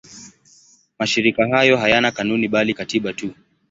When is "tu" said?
3.13-3.33